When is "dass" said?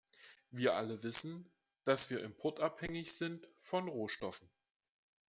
1.85-2.09